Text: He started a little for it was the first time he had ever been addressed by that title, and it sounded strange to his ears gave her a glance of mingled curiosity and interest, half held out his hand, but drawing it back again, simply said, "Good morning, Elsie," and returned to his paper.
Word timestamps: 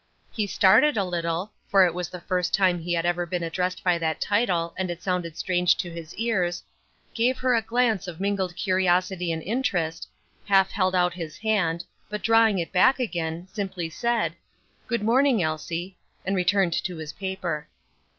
He 0.31 0.47
started 0.47 0.97
a 0.97 1.03
little 1.05 1.53
for 1.67 1.85
it 1.85 1.93
was 1.93 2.09
the 2.09 2.21
first 2.21 2.55
time 2.55 2.79
he 2.79 2.93
had 2.93 3.05
ever 3.05 3.23
been 3.27 3.43
addressed 3.43 3.83
by 3.83 3.99
that 3.99 4.19
title, 4.19 4.73
and 4.75 4.89
it 4.89 5.03
sounded 5.03 5.37
strange 5.37 5.75
to 5.77 5.91
his 5.91 6.15
ears 6.15 6.63
gave 7.13 7.37
her 7.37 7.53
a 7.53 7.61
glance 7.61 8.07
of 8.07 8.19
mingled 8.19 8.55
curiosity 8.55 9.31
and 9.31 9.43
interest, 9.43 10.07
half 10.45 10.71
held 10.71 10.95
out 10.95 11.13
his 11.13 11.37
hand, 11.37 11.83
but 12.09 12.23
drawing 12.23 12.57
it 12.57 12.71
back 12.71 12.99
again, 12.99 13.47
simply 13.53 13.91
said, 13.91 14.33
"Good 14.87 15.03
morning, 15.03 15.43
Elsie," 15.43 15.95
and 16.25 16.35
returned 16.35 16.73
to 16.85 16.97
his 16.97 17.13
paper. 17.13 17.67